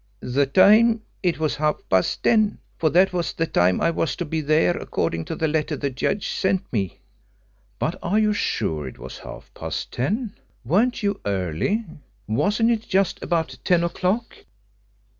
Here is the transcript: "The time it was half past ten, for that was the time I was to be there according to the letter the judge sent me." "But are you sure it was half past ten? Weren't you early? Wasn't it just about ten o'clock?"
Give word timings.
"The 0.21 0.47
time 0.47 1.03
it 1.21 1.37
was 1.37 1.57
half 1.57 1.83
past 1.87 2.23
ten, 2.23 2.57
for 2.79 2.89
that 2.89 3.13
was 3.13 3.33
the 3.33 3.45
time 3.45 3.79
I 3.79 3.91
was 3.91 4.15
to 4.15 4.25
be 4.25 4.41
there 4.41 4.75
according 4.75 5.25
to 5.25 5.35
the 5.35 5.47
letter 5.47 5.75
the 5.75 5.91
judge 5.91 6.29
sent 6.29 6.63
me." 6.73 7.01
"But 7.77 7.99
are 8.01 8.17
you 8.17 8.33
sure 8.33 8.87
it 8.87 8.97
was 8.97 9.19
half 9.19 9.51
past 9.53 9.91
ten? 9.91 10.33
Weren't 10.65 11.03
you 11.03 11.21
early? 11.23 11.85
Wasn't 12.27 12.71
it 12.71 12.81
just 12.89 13.21
about 13.21 13.59
ten 13.63 13.83
o'clock?" 13.83 14.33